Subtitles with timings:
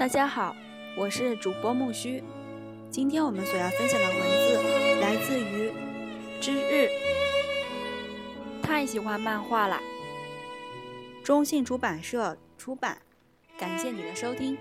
[0.00, 0.56] 大家好，
[0.96, 2.24] 我是主播木须。
[2.90, 5.70] 今天我们所要分享的文字来自于
[6.40, 6.88] 之日。
[8.62, 9.78] 太喜欢漫画了，
[11.22, 12.96] 中信出版社出版。
[13.58, 14.56] 感谢你的收听。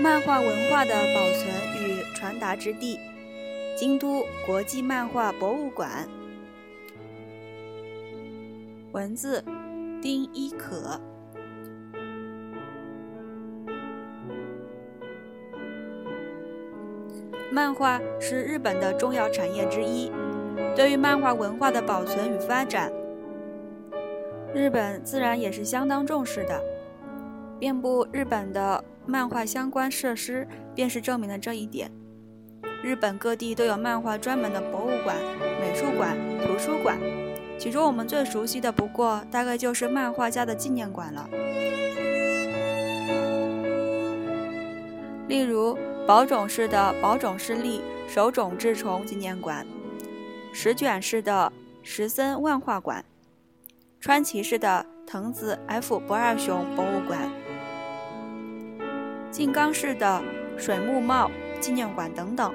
[0.00, 1.46] 漫画文化的保存
[1.78, 2.98] 与传达之地——
[3.78, 6.08] 京都国际漫画博物馆。
[8.94, 9.42] 文字：
[10.00, 11.00] 丁一可。
[17.50, 20.12] 漫画是日本的重要产业之一，
[20.76, 22.92] 对于漫画文化的保存与发展，
[24.54, 26.62] 日本自然也是相当重视的。
[27.58, 31.90] 遍布日本的漫画相关设施，便是证明了这一点。
[32.80, 35.16] 日本各地都有漫画专门的博物馆、
[35.60, 36.96] 美术馆、图书馆，
[37.58, 41.28] 其中我们最熟悉的不过大概就是漫画家的纪念馆了。
[45.28, 45.76] 例如。
[46.06, 49.66] 宝冢市的宝冢市立手冢治虫纪念馆，
[50.52, 51.50] 石卷市的
[51.82, 53.02] 石森万画馆，
[54.02, 57.32] 川崎市的藤子 F 不二雄博物馆，
[59.30, 60.22] 静冈市的
[60.58, 62.54] 水木茂纪念馆等等。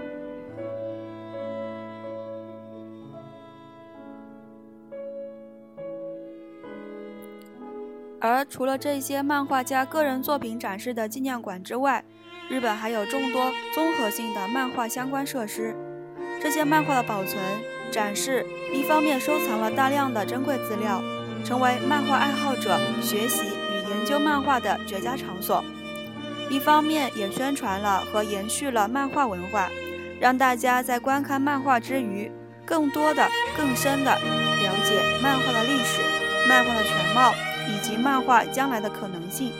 [8.21, 12.03] 而除了这些漫画家个人作品展示的纪念馆之外，
[12.49, 15.75] 日本还有众多综合性的漫画相关设施，
[16.41, 17.37] 这些漫画的保存、
[17.91, 21.01] 展示，一方面收藏了大量的珍贵资料，
[21.45, 25.63] 成为漫画爱好者学习与研究漫画的绝佳场所；
[26.49, 29.69] 一方面也宣传了和延续了漫画文化，
[30.19, 32.29] 让大家在观看漫画之余，
[32.65, 33.25] 更多的、
[33.55, 36.01] 更深的了解漫画的历史、
[36.49, 37.31] 漫画的全貌
[37.89, 39.51] 及漫画将来的可能性。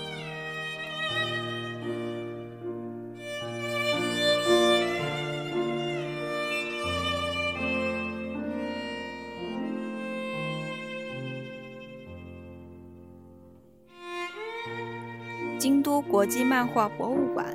[15.57, 17.47] 京都国际漫画博物馆。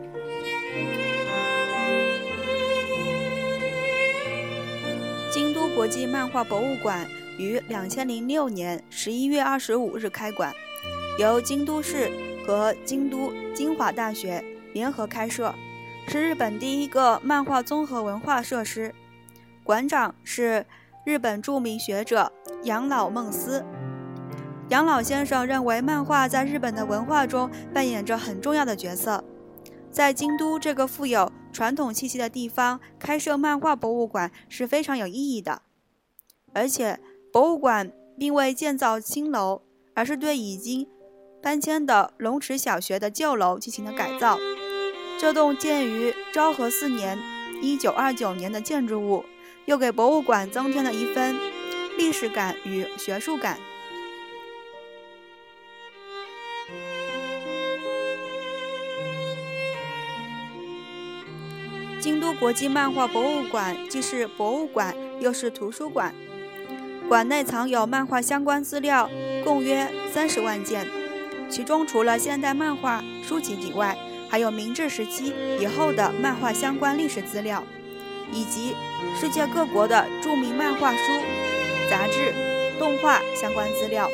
[5.31, 7.09] 京都国际漫画博物馆
[7.39, 10.53] 于两千零六年十一月二十五日开馆，
[11.19, 12.11] 由京都市
[12.47, 15.55] 和京都精华大学联合开设，
[16.09, 18.95] 是日本第一个漫画综合文化设施。
[19.63, 20.67] 馆长是
[21.05, 22.31] 日本著名学者
[22.65, 23.65] 养老梦思。
[24.71, 29.23] 杨老先生认为，漫画在日本的文化中扮演着很重要的角色。
[29.91, 35.63] 在京都这个富有传统气息的地方开设漫画博物馆是非常有意义的。
[36.53, 36.99] 而且，
[37.35, 39.63] 博物馆并未建造新楼，
[39.93, 40.87] 而是对已经
[41.43, 44.39] 搬迁的龙池小学的旧楼进行了改造。
[45.19, 47.19] 这栋建于昭和四年
[47.61, 49.25] （一九二九年）的建筑物，
[49.65, 51.37] 又给博物馆增添了一分
[51.99, 53.59] 历史感与学术感。
[62.01, 66.15] 京都国际漫画博物馆既是博物馆，又是图书馆。
[67.09, 69.11] 馆内藏有漫画相关资料，
[69.45, 70.89] 共约三十万件。
[71.51, 73.97] 其中除了现代漫画书籍以外，
[74.29, 77.63] 还有明治时期以后的漫画相关历史资料，
[78.33, 78.75] 以及
[79.21, 80.99] 世界各国的著名漫画书、
[81.91, 82.33] 杂志、
[82.79, 84.09] 动画相关资料。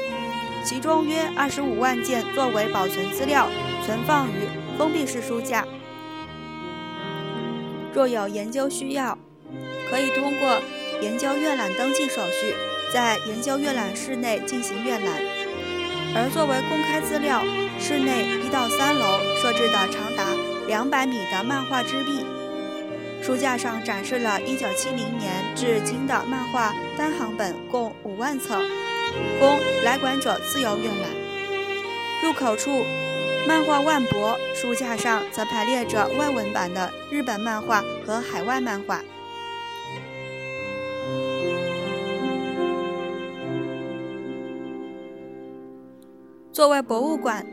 [0.64, 3.48] 其中约二十五万件作为保存资料，
[3.86, 4.32] 存放于
[4.76, 5.64] 封闭式书架。
[7.94, 9.16] 若有研究需要，
[9.90, 10.58] 可以通过
[11.00, 12.54] 研究阅览登记手续，
[12.92, 15.22] 在研究阅览室内进行阅览。
[16.14, 17.42] 而作为公开资料，
[17.78, 20.24] 室内一到三楼设置的长达
[20.66, 22.24] 两百米的漫画之壁，
[23.22, 28.60] 书架上展示了1970年至今的漫画单行本共五万册，
[29.38, 31.10] 供来馆者自由阅览。
[32.22, 32.84] 入口处。
[33.48, 39.00] 漫画万博书架上则排列着外文版的日本漫画和海外漫画。
[46.60, 47.46] 作为博物馆，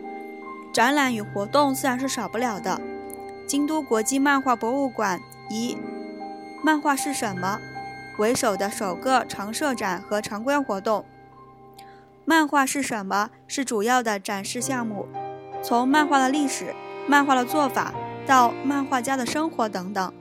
[0.73, 2.81] 展览与活动自然是少不了的。
[3.47, 5.17] 京都国际漫画博物馆
[5.49, 5.77] 以
[6.61, 7.57] “漫画是什么”
[8.19, 11.05] 为首的首个常设展和常规活动。
[12.25, 15.07] 漫画是什么是主要的展示项目。
[15.63, 16.75] 从漫画的历史、
[17.07, 17.93] 漫画的做法
[18.25, 20.13] 到漫画家的生活等等，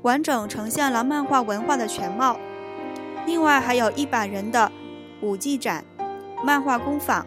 [0.00, 2.38] 完整呈现了漫画文化的全貌。
[3.26, 4.72] 另外，还有一百人的
[5.20, 5.84] 舞技展、
[6.42, 7.26] 漫画工坊、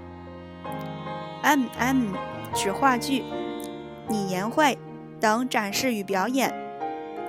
[1.45, 2.15] M.M.
[2.55, 3.23] 纸话剧、
[4.09, 4.79] 拟言会
[5.19, 6.51] 等展示与表演，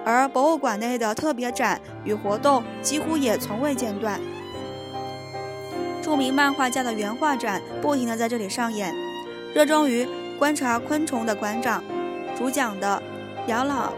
[0.06, 4.18] 而博物馆内的特别展与活动几乎也从未间断。
[6.00, 8.94] 著名漫画家的原画展不停地在这里上演。
[9.54, 10.08] 热衷于
[10.38, 11.84] 观察昆虫的馆长，
[12.38, 13.02] 主讲的
[13.48, 13.92] 养老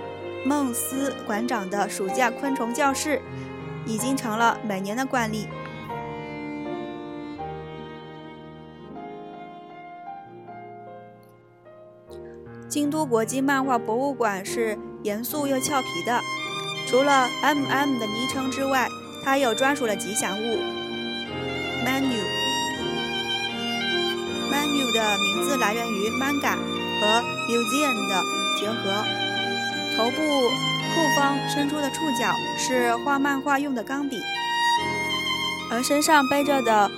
[0.44, 3.23] 孟斯馆长的暑假昆虫教室，
[3.87, 5.47] 已经成了每年的惯例。
[12.69, 16.20] 京都国际漫画博物馆是严肃又俏皮的，
[16.87, 18.87] 除了 “M.M.” 的昵称之外，
[19.25, 20.59] 它有专属的吉祥物。
[21.87, 22.20] menu
[24.50, 26.56] menu 的名字来源于 manga
[27.00, 28.23] 和 museum 的
[28.59, 29.05] 结合。
[29.97, 34.20] 头部后方伸出的触角是画漫画用的钢笔，
[35.70, 36.91] 而身上背着的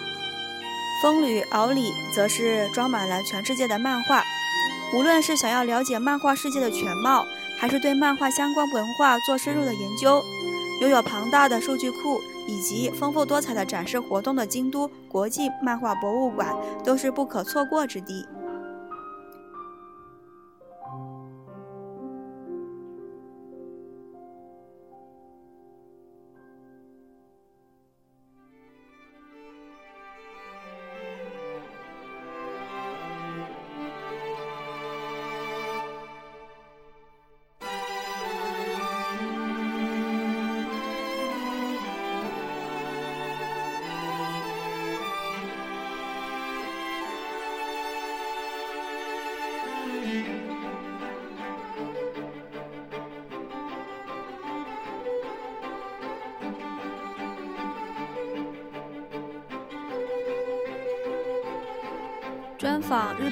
[1.00, 4.24] 风吕敖里则是装满了全世界的漫画。
[4.94, 7.24] 无论是想要了解漫画世界的全貌，
[7.58, 10.22] 还是对漫画相关文化做深入的研究，
[10.80, 12.20] 拥有庞大的数据库。
[12.48, 16.52] 以及丰富多彩的展示活动的京都国际漫画博物馆
[16.82, 18.26] 都是不可错过之地。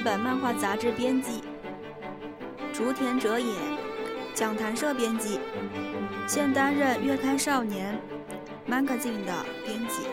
[0.03, 1.43] 本漫画杂志编辑
[2.71, 3.53] 竹田哲也，
[4.33, 5.39] 讲谈社编辑，
[6.25, 7.99] 现担任月刊少年
[8.69, 9.33] Magazine 的
[9.65, 10.07] 编辑。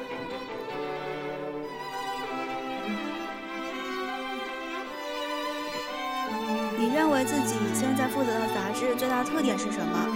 [6.77, 10.09] 你认为自己现在负责的杂志最大特点是什么？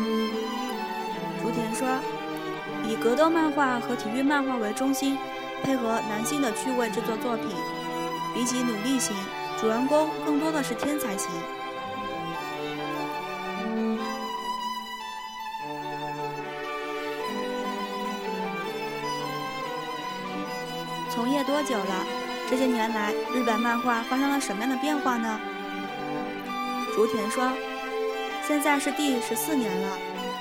[1.40, 1.86] 竹田说，
[2.88, 5.16] 以格斗漫画和体育漫画为中心，
[5.62, 7.46] 配合男性的趣味制作作品。
[8.32, 9.14] 比起努力型，
[9.60, 11.28] 主人公更多的是天才型。
[21.10, 22.06] 从业多久了？
[22.48, 25.38] 这些年来，日本漫画发生了什么样的变化呢？
[26.94, 27.52] 竹田说
[28.48, 29.98] ：“现在是第十四年了，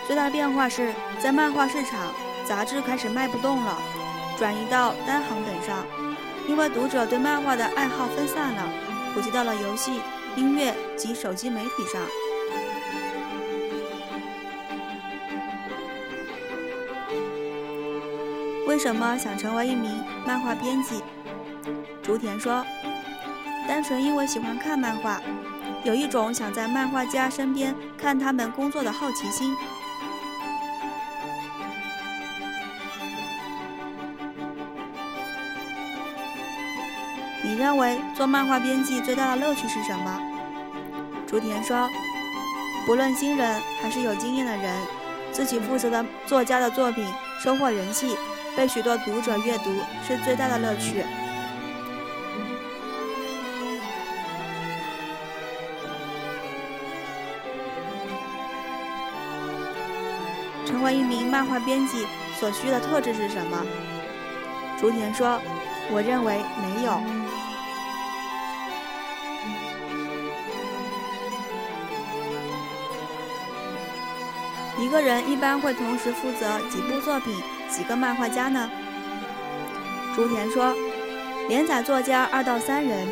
[0.07, 1.99] 最大的变化是在漫画市场，
[2.47, 3.77] 杂志开始卖不动了，
[4.37, 5.85] 转移到单行本上。”
[6.47, 8.63] 因为读者对漫画的爱好分散了，
[9.13, 10.01] 普及到了游戏、
[10.35, 12.01] 音乐及手机媒体上。
[18.67, 21.01] 为什么想成为一名漫画编辑？
[22.01, 22.65] 竹田说
[23.67, 25.19] ：“单纯因为喜欢看漫画，
[25.83, 29.53] 有一种想在漫画家身边看他们工作的好奇心。”
[37.69, 40.19] 认为做漫画编辑最大的乐趣是什么？
[41.27, 41.87] 竹田说
[42.83, 44.75] ：“不论新人还是有经验的人，
[45.31, 47.05] 自己负责的作家的作品
[47.39, 48.17] 收获人气，
[48.57, 49.71] 被许多读者阅读
[50.07, 51.05] 是最大的乐趣。
[60.65, 62.07] 成为一名漫画编辑
[62.39, 63.63] 所需的特质是什么？”
[64.81, 65.39] 竹田说
[65.93, 66.99] ：“我认为没有。”
[74.79, 77.35] 一个人一般会同时负责几部作品、
[77.69, 78.69] 几个漫画家呢？
[80.15, 80.73] 竹田说
[81.49, 83.07] ：“连载作家二到三人，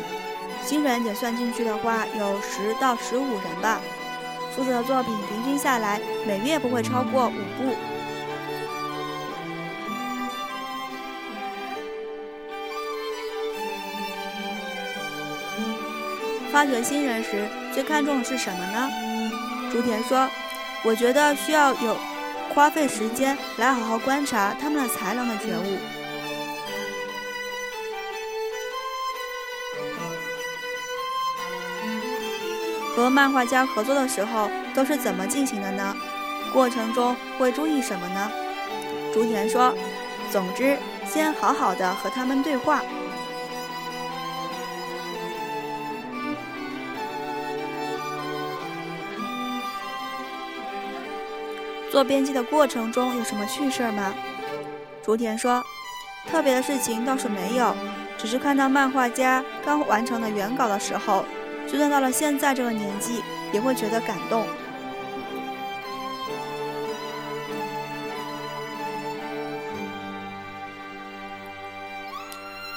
[0.64, 3.80] 新人也算进去的话，有十到十五人吧。
[4.56, 7.76] 负责的作品平均下来，每月不会超过五部。
[16.50, 18.88] 发掘新人时，最看重的是什么呢？”
[19.70, 20.26] 竹田说。
[20.84, 21.96] 我觉得需要有
[22.54, 25.78] 花费时间来好好观察他们的才能的觉悟。
[32.96, 35.94] 和漫画家合作的时候都是怎么进行的呢？
[36.52, 38.30] 过程中会注意什么呢？
[39.14, 39.72] 竹田说
[40.32, 42.82] ：“总之，先好好的和他们对话。”
[51.98, 54.14] 做编辑的过程中有什么趣事吗？
[55.02, 55.60] 竹田说
[56.30, 57.74] ：“特别的事情倒是没有，
[58.16, 61.24] 只是看到漫画家刚完成的原稿的时候，
[61.66, 63.20] 就算到了现在这个年纪，
[63.52, 64.46] 也会觉得感动。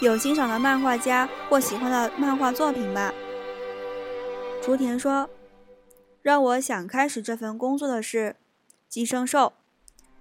[0.01, 3.13] 有欣赏的漫画家或喜欢的漫画作品吗？”
[4.65, 5.29] 竹田说
[6.23, 8.37] ：“让我想开始这份工作的是
[8.91, 9.47] 《寄生兽》。”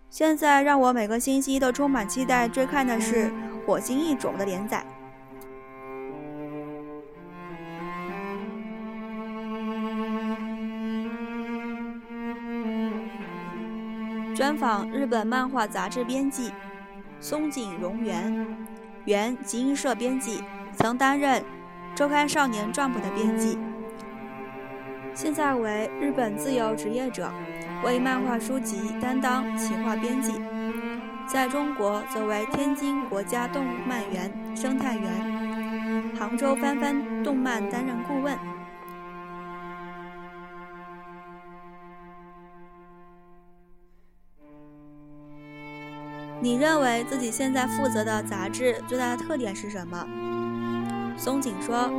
[0.09, 3.27] 现在让我每个星期都充满期待追看的是
[3.67, 4.87] 《火星异种》的连载。
[14.35, 16.50] 专访日本漫画杂志编辑
[17.21, 18.57] 松井荣元，
[19.05, 20.43] 原集英社编辑，
[20.75, 21.45] 曾担任
[21.95, 23.59] 周刊少年 Jump 的编辑，
[25.15, 27.31] 现在为日本自由职业者。
[27.85, 30.41] 为漫画书籍担当企划编辑，
[31.27, 38.39] 在中国则为天津国家动漫园生态园、杭州翻翻动漫担任顾问。
[46.43, 50.07] 你认为自己现在负责的杂志最大的特点是什么？
[51.17, 51.91] 松井说，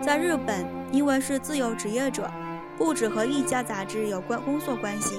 [0.00, 2.30] 在日本，因为是自由职业者。
[2.78, 5.16] 不止和一家杂志有关工作关系，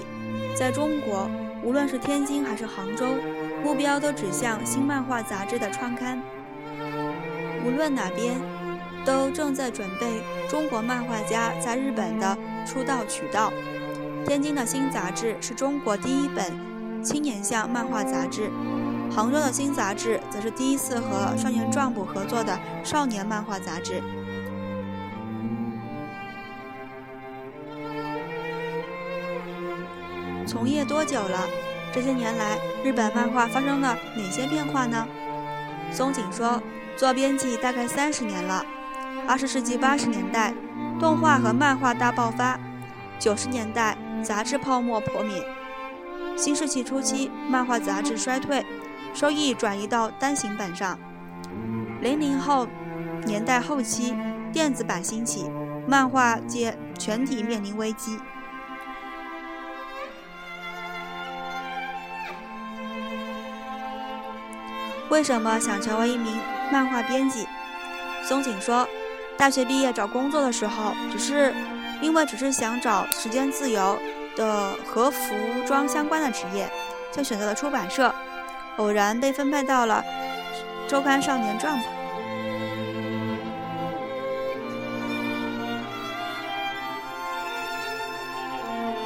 [0.58, 1.30] 在中国，
[1.64, 3.06] 无论是天津还是杭州，
[3.64, 6.22] 目标都指向新漫画杂志的创刊。
[7.66, 8.36] 无论哪边，
[9.06, 13.52] 都正在准备中国漫画家在日本的出道渠道。
[14.26, 18.50] 天津的新杂志是中国第一本青年向漫画杂志，
[19.14, 24.02] 杭州的新杂志则是第一次和少年 Jump 合作的少年漫画杂志。
[30.54, 31.48] 从业多久了？
[31.92, 35.08] 这些年来，日本漫画发生了哪些变化呢？
[35.92, 36.62] 松井说，
[36.96, 38.64] 做编辑大概三十年了。
[39.28, 40.54] 二十世纪八十年代，
[41.00, 42.60] 动画和漫画大爆发；
[43.18, 45.42] 九十年代，杂志泡沫破灭；
[46.38, 48.64] 新世纪初期，漫画杂志衰退，
[49.16, 50.96] 收益转移到单行本上；
[52.00, 52.68] 零零后
[53.26, 54.14] 年代后期，
[54.52, 55.50] 电子版兴起，
[55.88, 58.20] 漫画界全体面临危机。
[65.14, 66.42] 为什么想成为一名
[66.72, 67.48] 漫画编辑？
[68.28, 68.88] 松井说，
[69.38, 71.54] 大学毕业找工作的时候，只是
[72.02, 73.96] 因为只是想找时间自由
[74.36, 75.36] 的和服
[75.68, 76.68] 装相关的职业，
[77.12, 78.12] 就选择了出版社，
[78.78, 80.04] 偶然被分配到了
[80.88, 81.84] 周刊少年 Jump。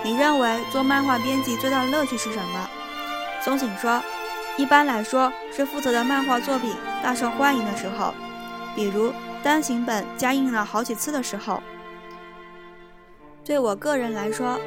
[0.06, 2.70] 你认为做漫画编辑最大的乐趣是什么？
[3.42, 4.02] 松井说。
[4.58, 6.74] 一般来说，是负责的漫画作品
[7.04, 8.12] 大受欢迎的时候，
[8.76, 11.62] 比如单行本加印了好几次的时候。
[13.46, 14.60] 对我个人来说，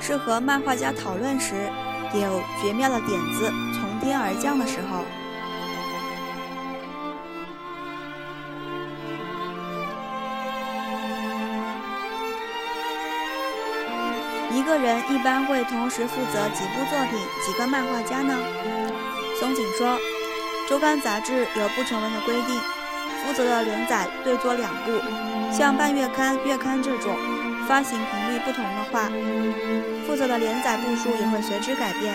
[0.00, 1.68] 是和漫画家讨论时，
[2.14, 5.02] 有绝妙的点子从天而降的时候。
[14.52, 18.38] 一个人一般会同时负责几部作品、几个漫画家呢？
[19.38, 19.98] 松井说
[20.68, 22.60] ：“周刊杂志有不成文的规定，
[23.24, 24.92] 负责的连载最多两部。
[25.52, 27.16] 像半月刊、月刊这种，
[27.66, 29.10] 发行频率不同的话，
[30.06, 32.14] 负责的连载部数也会随之改变。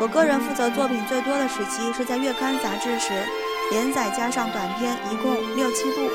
[0.00, 3.12] 我个人负责作品最多的时期是在月刊杂志时，
[3.70, 6.10] 连载加上短篇一共六七部。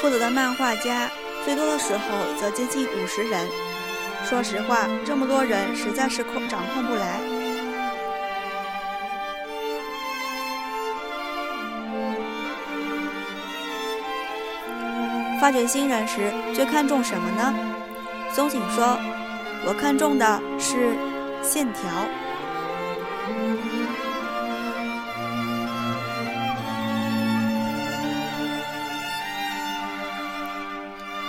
[0.00, 1.10] 负责的漫画家
[1.44, 2.00] 最多的时候
[2.40, 3.46] 则接近五十人。
[4.24, 7.20] 说实话，这么多人实在是控掌控不来。”
[15.40, 17.54] 发掘新人时最看重什么呢？
[18.32, 18.98] 松井说
[19.66, 20.96] ：“我看重的是
[21.42, 21.82] 线条。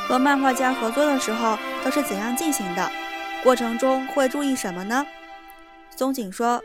[0.07, 2.89] 和漫画家合作的时候都是怎样进行的？
[3.43, 5.05] 过程中会注意什么呢？”
[5.95, 6.61] 松井说：“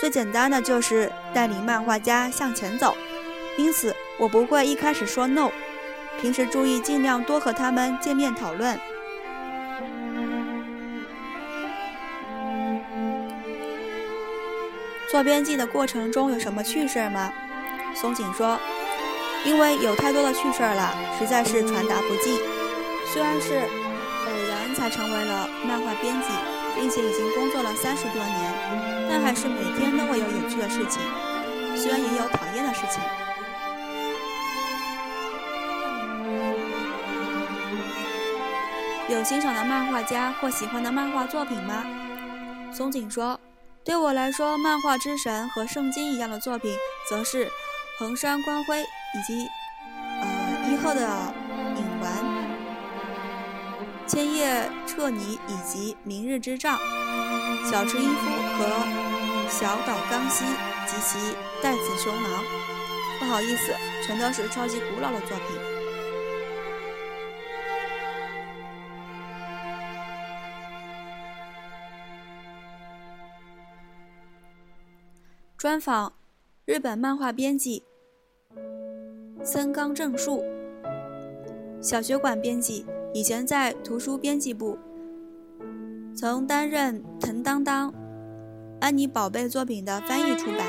[0.00, 2.94] 最简单的就是带领漫画家向前走，
[3.56, 5.50] 因此我不会一开始说 no。”
[6.20, 8.78] 平时注意尽量多和他们见面讨论。
[15.10, 17.32] 做编辑的过程中有什么趣事吗？
[17.94, 18.58] 松井说
[19.44, 22.38] ：“因为有太多的趣事了，实在是传达不尽。
[23.12, 26.28] 虽然是偶然才成为了漫画编辑。”
[26.76, 28.54] 并且已经工作了三十多年，
[29.10, 31.02] 但还是每天都会有有趣的事情，
[31.76, 33.02] 虽然也有讨厌的事情。
[39.10, 41.84] 有欣赏的漫画家或喜欢的漫画作品吗？
[42.72, 43.40] 松井说
[43.84, 46.72] ：“对我来说，漫画之神和圣经一样的作品，
[47.08, 47.50] 则是
[47.98, 49.48] 横山光辉以及
[50.20, 51.00] 呃伊贺的
[51.76, 52.24] 影丸、
[54.06, 56.78] 千叶彻尼以及明日之丈、
[57.68, 60.44] 小池一夫和小岛刚希
[60.86, 62.44] 及其带子雄狼。
[63.18, 63.74] 不好意思，
[64.06, 65.58] 全都是超级古老的作品。”
[75.60, 76.14] 专访
[76.64, 77.82] 日本漫画编辑
[79.44, 80.42] 森冈正树，
[81.82, 84.78] 小学馆编辑，以前在图书编辑部，
[86.16, 87.92] 曾担任藤当当、
[88.80, 90.66] 安妮宝贝作品的翻译出版，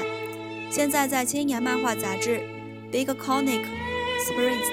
[0.69, 2.41] 现在在青年漫画杂志
[2.91, 3.63] 《Big Comic
[4.27, 4.67] Springs》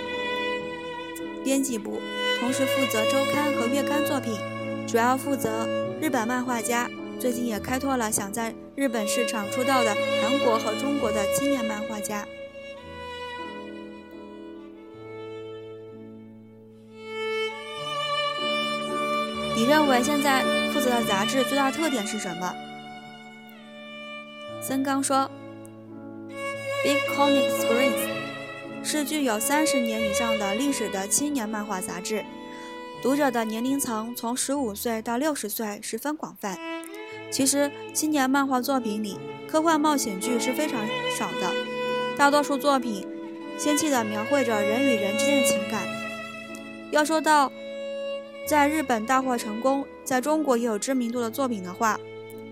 [1.45, 2.01] 编辑部，
[2.41, 4.35] 同时负责周刊和月刊作品，
[4.85, 5.69] 主要负责
[6.03, 6.91] 日本漫画家。
[7.19, 12.25] 最近也开拓了想在日本市场出道的韩国和中国的青年漫画家。
[19.57, 22.55] 你认为现在负责的杂志最大特点是什么？
[24.63, 25.29] 森刚说
[26.85, 32.25] ：“Big Comic Springs 是具有三十年以上的历史的青年漫画杂志，
[33.03, 36.57] 读者的年龄层从十五岁到六十岁，十分广泛。”
[37.31, 40.81] 其实，青年漫画作品里，科幻冒险剧是非常
[41.17, 41.53] 少的。
[42.17, 43.07] 大多数作品，
[43.59, 45.83] 纤细的描绘着人与人之间的情感。
[46.91, 47.53] 要说到
[48.47, 52.01] 在日本大获成功，在中国也有知名度的作品的话，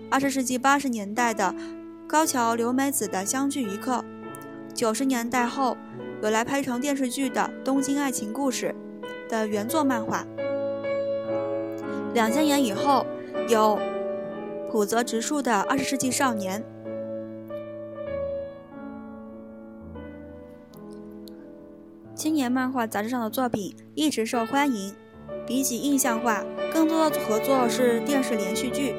[0.09, 1.53] 二十世纪八十年代的
[2.07, 4.05] 高桥留美子的《相聚一刻》，
[4.75, 5.75] 九十年代后
[6.21, 8.73] 有来拍成电视剧的《东京爱情故事》
[9.29, 10.25] 的原作漫画，
[12.13, 13.05] 两千年以后
[13.49, 13.77] 有。
[14.69, 16.61] 浦泽直树的《二十世纪少年》
[22.13, 24.93] 青年漫画杂志上的作品一直受欢迎。
[25.45, 28.93] 比起印象化，更多的合作是电视连续剧，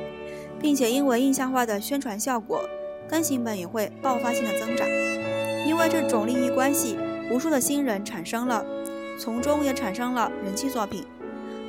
[0.59, 2.63] 并且因为印象化的宣传效果，
[3.07, 4.89] 更新本也会爆发性的增长。
[5.67, 6.97] 因为这种利益关系，
[7.31, 8.65] 无数的新人产生了，
[9.19, 11.05] 从中也产生了人气作品。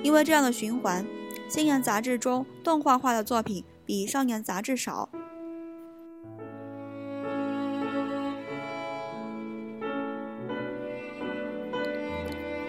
[0.01, 1.05] 因为这样的循环，
[1.49, 3.65] 青年杂志中动画化的作品。
[3.89, 5.09] 比少年杂志少。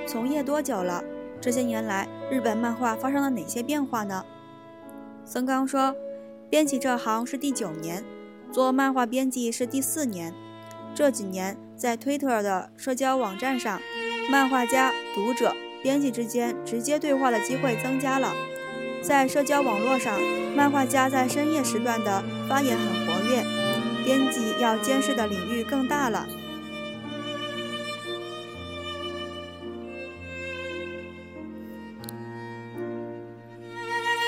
[0.07, 1.05] 从业多久了？
[1.39, 4.25] 这些年来，日本漫画发生了哪些变化呢？
[5.27, 5.95] 森冈说
[6.49, 8.03] ：“编辑这行是第九年，
[8.51, 10.33] 做漫画编辑是第四年。
[10.95, 13.79] 这几年，在推特的社交网站上，
[14.31, 18.33] 漫画家、读者、编辑之间直接对话的机会增加了。”
[19.03, 20.21] 在社交网络上，
[20.55, 23.43] 漫画家在深夜时段的发言很活跃，
[24.05, 26.27] 编辑要监视的领域更大了。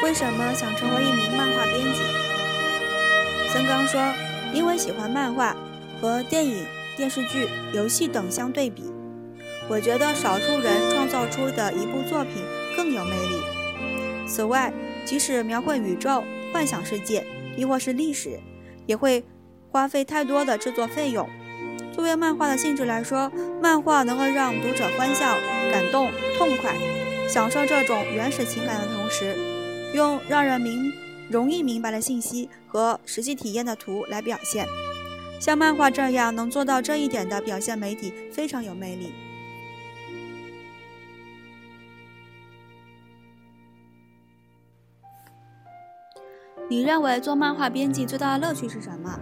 [0.03, 2.01] 为什么想成为一名漫画编辑？
[3.53, 4.01] 森刚说
[4.53, 5.55] ：“因为喜欢漫画，
[6.01, 8.83] 和电影、电视剧、游戏等相对比，
[9.69, 12.43] 我觉得少数人创造出的一部作品
[12.77, 13.37] 更有魅力。”
[14.33, 14.73] 此外，
[15.05, 17.23] 即使描绘宇宙、幻想世界，
[17.55, 18.41] 亦或是历史，
[18.87, 19.23] 也会
[19.71, 21.29] 花费太多的制作费用。
[21.93, 25.37] 作为漫画的性质来说，漫画能够让读者欢笑、
[25.71, 26.75] 感动、痛快，
[27.29, 29.37] 享受这种原始情感的同时，
[29.93, 30.91] 用让人明
[31.29, 34.67] 容易明白的信息和实际体验的图来表现。
[35.39, 39.13] 像漫画这样能做到这一点的表现媒体，非常有魅力。
[46.73, 49.21] 你认为做漫画编辑最大的乐趣是什么？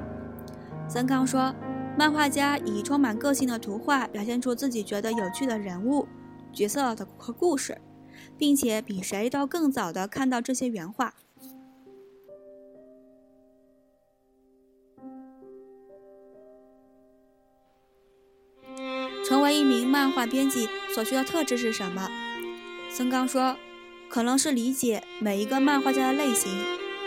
[0.89, 1.53] 森康说
[1.99, 6.07] ：“漫画家以充满个性的图画表现出自己觉得有趣的人物、
[6.53, 7.77] 角色的和故事，
[8.39, 11.13] 并且比谁都更早的看到这些原画。
[19.29, 22.09] 成为一名漫画编辑所需的特质是什么？”
[22.89, 23.57] 森冈说
[24.09, 26.49] ：“可能是理解每一个漫画家的类型。”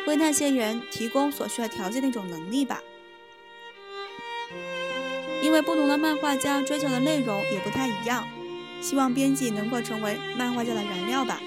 [0.08, 2.82] 为那些人提供所需要条件的一种能力吧。
[5.42, 8.26] 因为不同的漫画家追求的内容也不太一样
[8.80, 11.40] 希望编辑能够成为漫画家的燃料吧。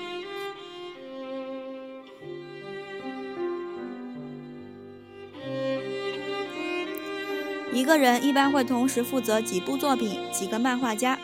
[7.73, 11.19] 一个人一般会同时负责几部作品几个漫画家。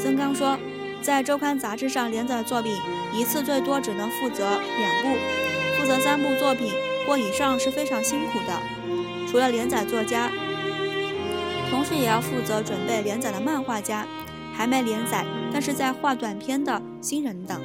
[0.00, 0.58] 曾刚说
[1.02, 2.72] 在周刊杂志上连载的作品
[3.12, 5.45] 一次最多只能负责两部。
[5.86, 6.72] 负责三部作品
[7.06, 8.60] 或以上是非常辛苦的。
[9.30, 10.28] 除了连载作家，
[11.70, 14.04] 同时也要负责准备连载的漫画家，
[14.52, 17.60] 还没连载但是在画短篇的新人等，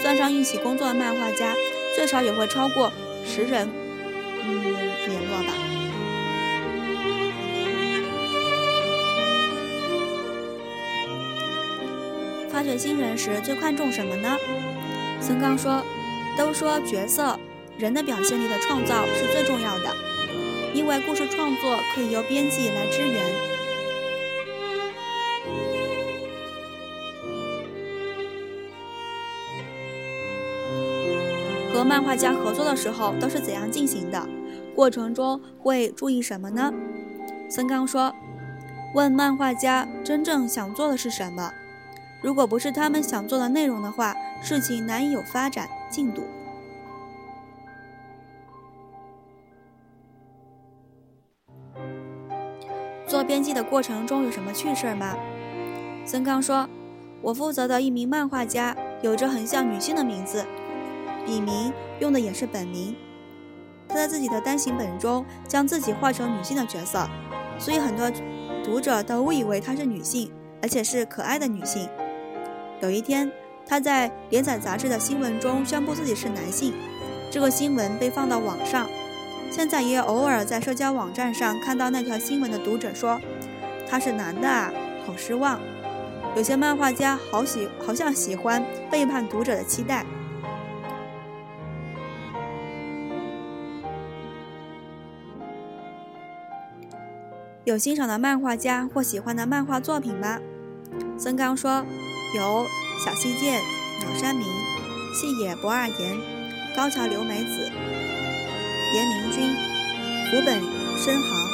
[0.00, 1.52] 算上一起工作的漫画家，
[1.96, 2.92] 最少也会超过
[3.26, 3.68] 十人，
[4.44, 4.62] 嗯，
[5.08, 5.52] 联络吧。
[12.48, 14.36] 发掘新人时最看重什么呢？
[15.20, 15.84] 森刚说
[16.40, 17.38] ：“都说角色
[17.76, 19.94] 人的表现力的创造是最重要的。”
[20.72, 23.22] 因为故事创作可以由编辑来支援。
[31.74, 34.26] 和漫画家合作的时候都是怎样进行的？
[34.74, 36.72] 过程中会注意什么呢？
[37.50, 38.14] 孙刚说
[38.94, 41.52] ：“问漫画家真正想做的是什么？
[42.22, 46.22] 如果不是他们想做的内容的话，事情难以有发展进度。”
[53.06, 55.16] 做编辑的过程中有什么趣事儿吗？
[56.06, 56.68] 孙刚说
[57.22, 60.46] ：“我负责的一名漫画家有着很像女性的名字，
[61.26, 62.94] 笔名用的也是本名。
[63.88, 67.08] 他在自己的单行本中将自己画成女性的角色，
[67.58, 68.08] 所以很多
[68.62, 70.30] 读者都误以为她是女性，
[70.62, 71.88] 而且是可爱的女性。
[72.80, 73.30] 有一天，
[73.66, 76.72] 他在连载杂志的新闻中宣布自己是男性，
[77.30, 78.88] 这个新闻被放到网上。”
[79.52, 83.20] 现在也偶尔在社交网站上看到那条新闻的读者说
[83.88, 84.72] ：“他是男的啊，
[85.04, 85.60] 好失望。”
[86.36, 90.06] 有些漫画家好喜好像喜欢背叛读者的期待。
[97.64, 100.38] 有欣赏的漫画家或喜欢的漫画作品吗？
[101.18, 101.84] 孙刚说
[102.34, 102.66] ：“有
[103.04, 103.60] 小西健、
[104.00, 104.46] 鸟山明、
[105.14, 106.18] 细野不二言、
[106.76, 107.70] 高桥留美子。”
[108.92, 109.54] 严明君、
[110.30, 110.60] 福本
[110.98, 111.48] 伸行、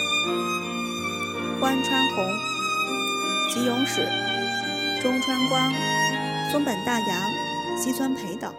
[1.61, 2.25] 关川宏、
[3.53, 4.09] 吉永史、
[5.03, 5.71] 中川光、
[6.51, 7.09] 松本大洋、
[7.79, 8.51] 西村培等。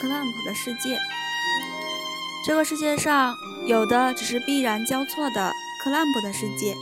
[0.00, 0.96] clamp 的世界，
[2.46, 3.36] 这个世界上
[3.66, 5.52] 有的只是必然交错的
[5.88, 6.76] 克拉姆的世界。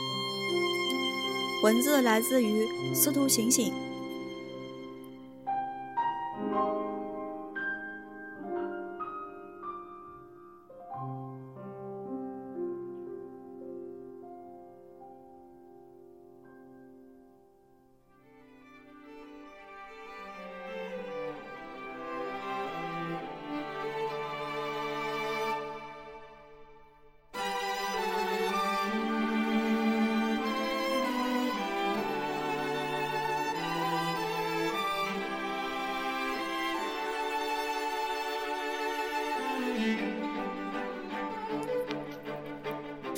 [1.62, 3.85] 文字来自于司徒醒醒。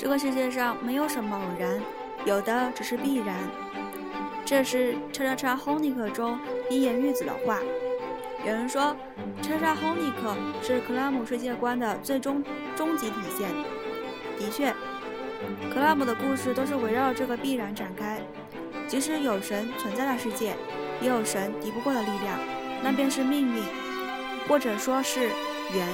[0.01, 1.77] 这个世界上没有什么偶然，
[2.23, 3.35] 有的只是必然。
[4.45, 7.59] 这是叉叉叉 Honik 中一言玉子的话。
[8.45, 8.95] 有人说，
[9.41, 12.41] 叉叉 Honik 是克拉姆世界观的最终
[12.77, 13.49] 终极体现。
[14.39, 14.73] 的确，
[15.69, 18.21] 克拉姆的故事都是围绕这个必然展开。
[18.87, 20.55] 即使有神存在的世界，
[21.01, 22.39] 也有神敌不过的力量，
[22.81, 23.63] 那便是命运，
[24.47, 25.27] 或者说是
[25.73, 25.85] 缘。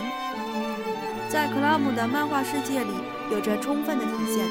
[1.28, 3.15] 在克拉姆的漫画世界里。
[3.32, 4.48] 有着充分的体现。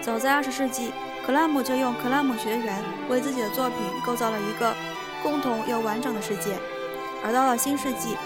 [0.00, 0.92] 早在二十世纪，
[1.26, 4.74] 克拉姆就用克拉姆学园为自己的作品构造了一个
[5.22, 6.58] 共同又完整的世界。
[7.24, 8.16] 而到了新世纪，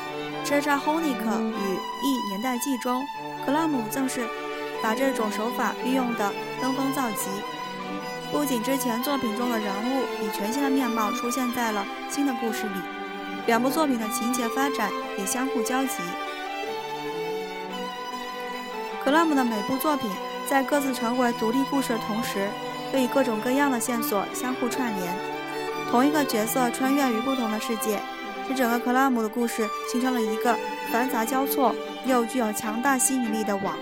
[0.45, 3.07] 《车扎霍尼克与异年代记》中，
[3.47, 4.27] 克拉姆正是
[4.83, 7.27] 把这种手法运用的登峰造极。
[8.33, 12.75] 不仅之前作品中的人物以全新的面貌出现在了新的故事里，
[13.47, 16.03] 两部作品的情节发展也相互交集。
[19.09, 20.11] 克拉姆的每部作品
[20.47, 22.47] 在各自成为独立故事的同时，
[22.93, 25.17] 又以各种各样的线索相互串联。
[25.91, 27.99] 同一个角色穿越于不同的世界，
[28.47, 30.55] 使整个克拉姆的故事形成了一个
[30.93, 33.79] 繁杂交错又具有强大吸引力的网。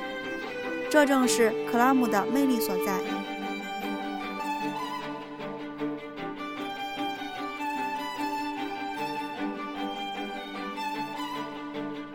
[0.88, 3.00] 这正是克拉姆的魅力所在。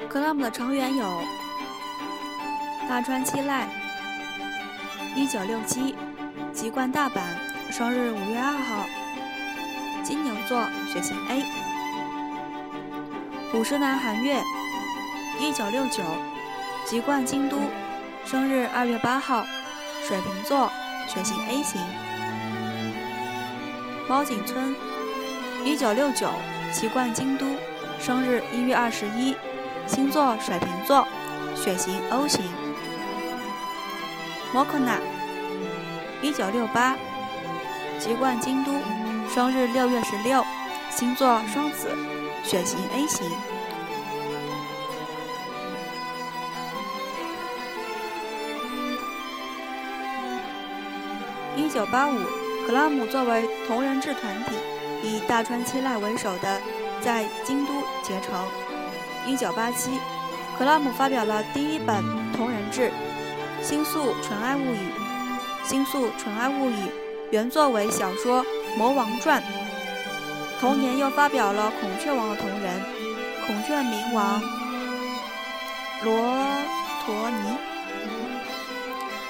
[0.07, 1.05] 克拉姆的成员有。
[2.91, 3.63] 大川七濑，
[5.15, 5.95] 一九六七，
[6.51, 7.21] 籍贯大阪，
[7.71, 8.85] 生日五月二号，
[10.03, 11.41] 金牛座，血型 A。
[13.53, 14.41] 五十男韩月，
[15.39, 16.03] 一九六九，
[16.85, 17.59] 籍贯京都，
[18.25, 19.45] 生日二月八号，
[20.05, 20.69] 水瓶座，
[21.07, 21.79] 血型 A 型。
[24.09, 24.75] 猫井村，
[25.63, 26.29] 一九六九，
[26.73, 27.45] 籍贯京都，
[28.01, 29.33] 生日一月二十一，
[29.87, 31.07] 星座水瓶座，
[31.55, 32.43] 血型 O 型。
[34.53, 34.99] 摩克纳，
[36.21, 36.95] 一九六八，
[37.97, 38.71] 籍贯京都，
[39.33, 40.43] 生日六月十六，
[40.89, 41.89] 星座双子。
[42.43, 43.29] 血型 A 型。
[51.55, 52.17] 一九八五，
[52.65, 54.55] 克拉姆作为同人志团体，
[55.03, 56.59] 以大川七濑为首的
[56.99, 58.43] 在京都结成。
[59.27, 59.91] 一九八七，
[60.57, 62.89] 克拉姆发表了第一本同人志
[63.63, 64.77] 《星宿纯爱物语》。
[65.69, 66.73] 《星宿纯爱物语》
[67.29, 68.43] 原作为小说
[68.77, 69.41] 《魔王传》。
[70.59, 72.81] 同年又发表了《孔雀王》的同人
[73.45, 74.41] 《孔雀明王
[76.03, 76.13] 罗
[77.05, 77.49] 陀尼》，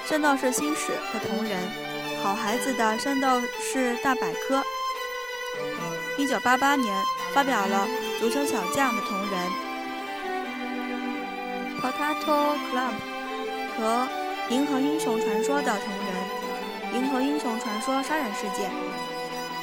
[0.08, 1.58] 《圣斗士星矢》的同人
[2.22, 4.58] 《好孩子的圣斗士大百科》。
[6.18, 6.94] 一九八八年
[7.32, 7.86] 发表了
[8.20, 9.50] 《足球小将》的同人
[11.80, 12.92] 《Potato Club》
[13.78, 14.08] 和
[14.50, 18.70] 《银河英雄传说》的同人《银河英雄传说：杀人事件》。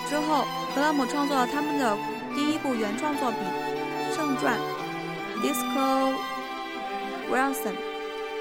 [0.10, 1.96] 之后，克拉姆创作了他们的
[2.34, 3.40] 第一部原创作品
[4.16, 4.58] 《圣传》
[5.44, 6.14] （Disco
[7.32, 7.76] Wilson），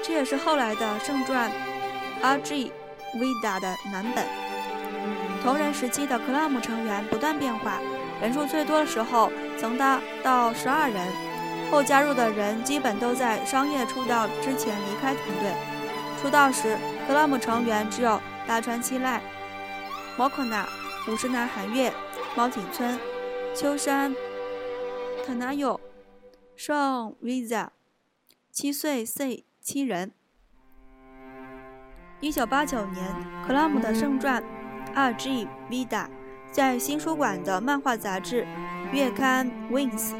[0.03, 1.51] 这也是后来的《圣传》
[2.21, 2.71] （R.G.
[3.15, 4.25] Vida） 的蓝本。
[5.43, 7.79] 同人时期的克拉姆成员不断变化，
[8.21, 11.05] 人数最多的时候曾达到十二人，
[11.69, 15.53] 后加入的人基本都在商业出道之前离开团队。
[16.21, 16.77] 出道时，
[17.07, 19.19] 克拉姆成员只有大川七濑、
[20.17, 20.67] 摩可纳。
[21.07, 21.91] 五十男韩月、
[22.35, 22.99] 猫井村、
[23.55, 24.13] 秋山、
[25.25, 25.79] 特纳佑、
[26.57, 27.69] 圣 Visa、
[28.51, 30.11] 七岁 C 七人。
[32.19, 33.03] 一九八九年，
[33.47, 34.43] 克拉姆的圣传
[34.93, 36.07] RGvida
[36.51, 38.45] 在新书馆的漫画杂志
[38.91, 40.11] 月刊 Wings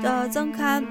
[0.00, 0.84] 的增刊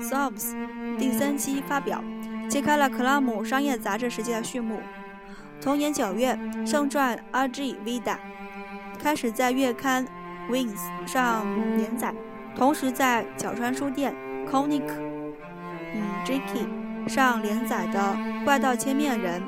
[0.00, 0.56] Sobs
[0.98, 2.02] 第三期发表，
[2.48, 4.80] 揭开了克拉姆商业杂志世界的序幕。
[5.60, 8.16] 同年九月，圣传 R G Vida。
[8.98, 10.04] 开始在月刊
[10.50, 12.14] 《Wings》上连载，
[12.54, 14.14] 同时在角川书店
[14.50, 14.82] 《Conic》
[15.94, 16.66] 嗯《Jiki》
[17.08, 17.98] 上连载的
[18.44, 19.40] 《怪盗千面人》。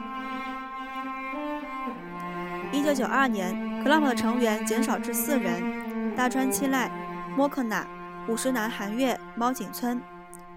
[2.72, 6.88] 一九九二年，克拉姆的成员减少至四人：大川七濑、
[7.36, 7.86] 莫克纳、
[8.28, 10.00] 五十男韩月、猫井村。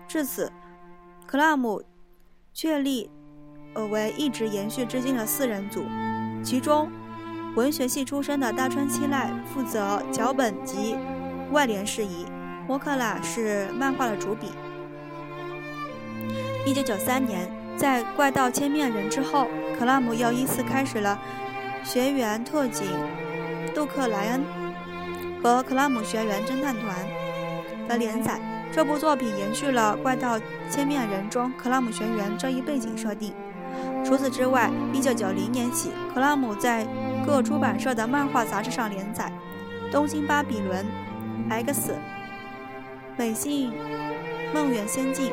[0.07, 0.51] 至此，
[1.25, 1.81] 克拉姆
[2.53, 3.09] 确立
[3.73, 5.85] 呃为一直延续至今的四人组，
[6.43, 6.91] 其中。
[7.53, 10.95] 文学系出身的大川七濑负责脚本及
[11.51, 12.25] 外联事宜，
[12.65, 14.53] 摩克拉是漫画的主笔。
[16.65, 21.19] 一九九三年，在《怪盗千面人》之后，克拉姆又依次开始了
[21.85, 22.87] 《学员特警
[23.75, 24.41] 杜克莱恩》
[25.43, 26.95] 和《克拉姆学员侦探团》
[27.87, 28.39] 的连载。
[28.73, 33.33] 这部作品延续了《怪盗千面人》中克拉姆学园这一背景设定。
[34.05, 36.87] 除此之外，一九九零年起，克拉姆在
[37.25, 39.31] 各出版社的漫画杂志上连载，
[39.91, 40.85] 《东京巴比伦》、
[41.53, 41.91] 《X》、
[43.17, 43.71] 《美信
[44.53, 45.31] 梦远仙境》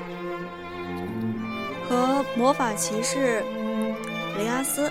[1.89, 3.43] 和《魔法骑士
[4.37, 4.89] 雷阿斯》。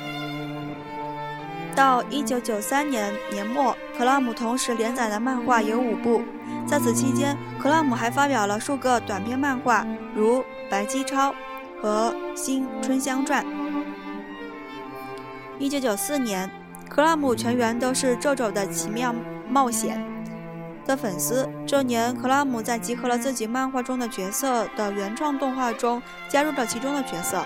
[1.77, 6.23] 到一九九三年年末，克拉姆同时连载的漫画有五部。
[6.65, 9.85] 在此期间，克拉姆还发表了数个短篇漫画，
[10.15, 10.39] 如
[10.71, 11.31] 《白姬超》
[11.79, 13.45] 和《新春香传》。
[15.59, 16.49] 一九九四年。
[16.89, 19.13] 克拉姆全员都是《皱皱的奇妙
[19.49, 20.01] 冒险》
[20.87, 21.47] 的粉丝。
[21.67, 27.45] 这年，克拉姆在集合了自己漫画中的角色的原创动画中加入了其中的角色。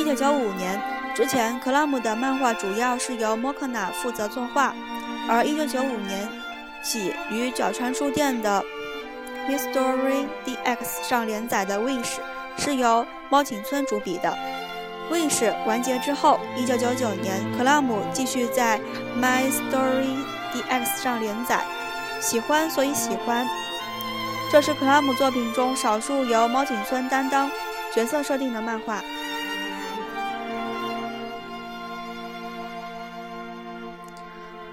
[0.00, 0.80] 一九九五年
[1.14, 4.74] 之前，克拉姆的漫画主要是由莫克纳负责作画，
[5.28, 6.26] 而一九九五年
[6.82, 8.64] 起于角川书店的
[9.52, 12.02] 《Mystery DX》上连载的《Wish》
[12.56, 14.34] 是由猫井村主笔的。
[15.12, 18.80] Wish 完结之后，一九九九年，克拉姆继续在
[19.20, 20.16] My Story
[20.54, 21.62] DX 上连载。
[22.22, 23.46] 喜欢，所以喜欢。
[24.50, 27.50] 这是克拉姆作品中少数由猫井村担当
[27.94, 29.02] 角色设定的漫画。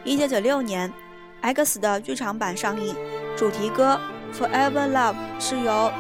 [0.08, 0.90] 一九九六年，
[1.42, 2.96] 《X》的剧场版上映，
[3.36, 4.00] 主题歌
[4.40, 5.92] 《Forever Love》是由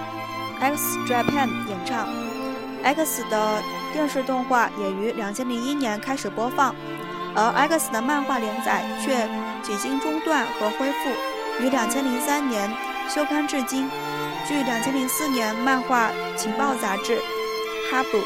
[0.61, 2.07] X Japan 演唱。
[2.83, 6.73] X 的电视动画也于两千零一年开始播放，
[7.35, 9.27] 而 X 的漫画连载却
[9.61, 11.09] 几经中断和恢复，
[11.61, 12.71] 于两千零三年
[13.13, 13.89] 休刊至今。
[14.47, 17.17] 据两千零四年漫画情报杂志
[17.91, 18.17] 《哈布》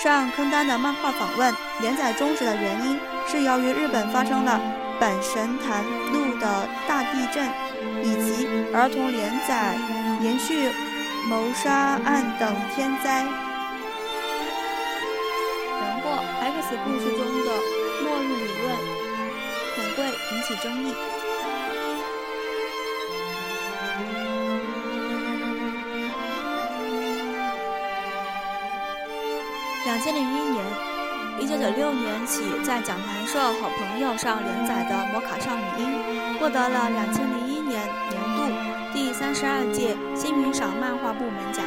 [0.00, 4.60] 上刊登的漫画访问，连载终止的原因是由于日本发生了
[5.00, 5.82] 本神坛
[6.12, 7.42] 路的大地震，
[8.04, 9.74] 以及儿童连载
[10.20, 10.70] 连续
[11.26, 13.24] 谋杀案等天灾。
[15.80, 16.04] 然后
[16.42, 17.48] ，X 故事中的
[18.02, 18.64] 末日理论
[19.74, 20.92] 恐会引起争议。
[29.86, 30.62] 两千零一年，
[31.50, 38.46] 一九九六年起在讲谈社好朋友上连载的《摩卡少女樱》获得了两千零一年年度
[38.94, 41.64] 第三十二届新云赏漫画部门奖。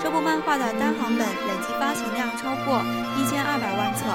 [0.00, 2.80] 这部漫画的单行本累计发行量超过
[3.18, 4.06] 一千二百万册，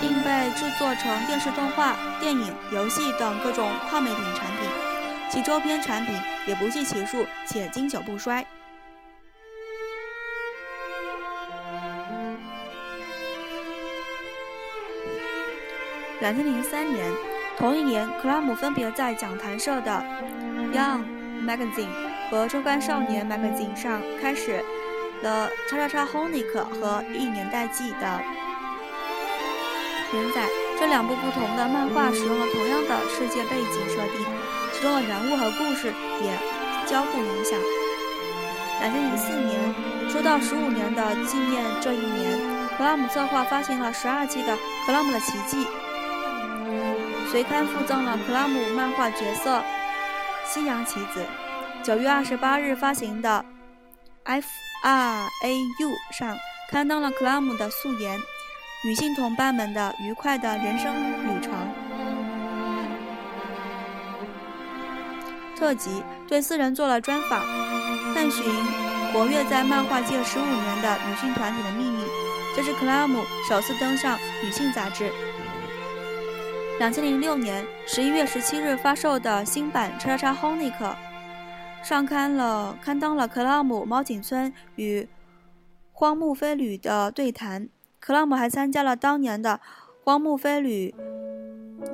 [0.00, 4.68] 并被制作成电视动画、电影、游戏等各种跨媒体产品，
[5.30, 6.12] 其周边产品
[6.48, 8.44] 也不计其数且经久不衰。
[16.24, 17.04] 两千零三年，
[17.58, 20.02] 同一年，克拉姆分别在讲谈社的
[20.72, 21.04] 《Young
[21.44, 21.86] Magazine》
[22.30, 24.64] 和《周刊少年 Magazine》上开始
[25.20, 28.20] 了《叉叉叉 Honic》和《一年代记》的
[30.14, 30.48] 连载。
[30.80, 34.26] 这两部不同的漫画使用了同样的世界背景设定，
[34.72, 36.32] 其中的人物和故事也
[36.86, 37.58] 交互影响。
[38.80, 42.40] 两千零四年，出道十五年的纪念这一年，
[42.78, 44.54] 克拉姆策划发行了十二季的
[44.86, 45.66] 《克拉姆的奇迹》。
[47.34, 49.60] 随刊附赠了克拉姆漫画角色
[50.46, 51.26] 西洋棋子。
[51.82, 53.44] 九月二十八日发行的
[54.40, 56.36] 《FRAU》上
[56.70, 58.20] 刊登了克拉姆的素颜，
[58.84, 61.52] 女性同伴们的愉快的人生旅程。
[65.56, 67.40] 特辑对四人做了专访，
[68.14, 68.44] 探寻
[69.12, 72.04] 活跃在漫画界十五年的女性团体的秘密。
[72.54, 75.10] 这是克拉姆首次登上女性杂志。
[76.80, 80.72] 两千零六年十一月十七日发售的新版《叉叉 Honic》
[81.84, 85.06] 上刊了刊登了克拉姆、猫井村与
[85.92, 87.68] 荒木飞吕的对谈。
[88.00, 89.60] 克拉姆还参加了当年的
[90.02, 90.92] 荒木飞吕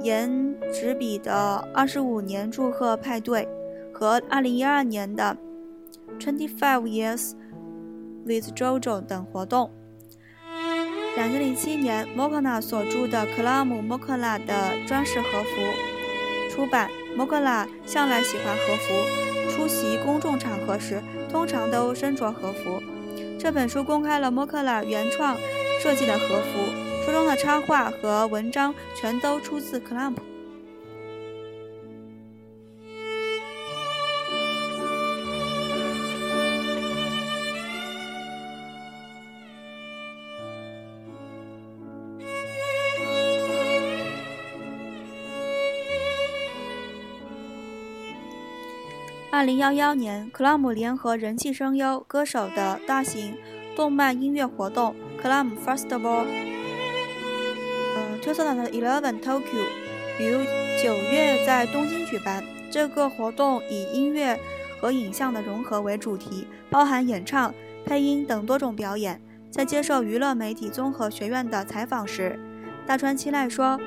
[0.00, 3.46] 颜值比的二十五年祝贺派对
[3.92, 5.36] 和二零一二年的
[6.18, 7.32] Twenty Five Years
[8.24, 9.79] with JoJo 等活动。
[11.16, 15.60] 两千零七年，莫克纳所著的《克拉姆·莫克纳的装饰和服》
[16.50, 16.88] 出版。
[17.16, 22.80] 莫克纳向来喜欢和服，出席公众场合时通常都身着和服。
[23.38, 25.36] 这本书公开了莫克纳原创
[25.82, 30.16] 设计的和服，书中的插画和文章全都出自克拉姆。
[49.40, 53.34] 二零幺幺年，克拉姆联合人气声优、歌手的大型
[53.74, 56.26] 动漫音乐活动 “Clam Festival”，
[57.96, 59.64] 呃，2011 Tokyo
[60.18, 60.46] 于
[60.84, 62.44] 九月在东京举办。
[62.70, 64.38] 这个活动以音乐
[64.78, 67.54] 和影像的融合为主题，包含演唱、
[67.86, 69.18] 配音等多种表演。
[69.50, 72.38] 在接受娱乐媒体综合学院的采访时，
[72.86, 73.80] 大川七濑说：“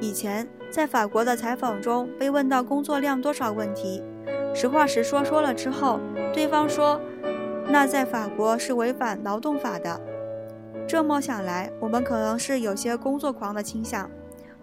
[0.00, 4.02] 以前在法国的采访中被问到工作量多少问题。”
[4.54, 6.00] 实话实说，说了之后，
[6.32, 7.00] 对方说
[7.70, 10.00] ：“那在法国是违反劳动法的。”
[10.88, 14.10] 这么想来，我们可能是有些工作狂的倾向。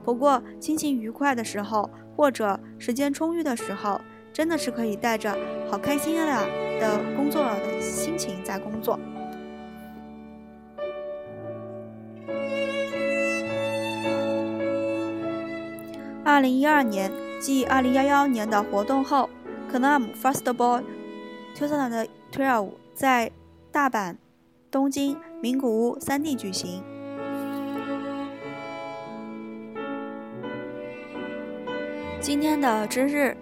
[0.03, 4.01] 不过，心情愉快的时候，或者时间充裕的时候，
[4.33, 5.35] 真的是可以带着
[5.69, 6.43] “好开心啊”
[6.81, 8.99] 的工作的心情在工作。
[16.23, 19.29] 二零一二年，继二零幺幺年的活动后。
[19.75, 20.81] Clam Festival
[21.53, 23.29] 2012在
[23.73, 24.15] 大阪、
[24.71, 26.81] 东京、名古屋三地举行。
[32.21, 33.35] 今天的知日，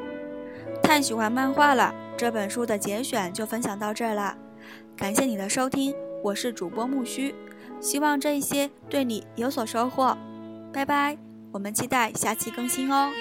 [0.81, 1.93] 太喜欢漫画了。
[2.17, 4.36] 这本书的节选就分享到这儿了，
[4.97, 7.36] 感谢你的收听，我是主播木须，
[7.79, 10.17] 希望这一些对你有所收获。
[10.73, 11.15] 拜拜，
[11.51, 13.11] 我们期待下期更新哦。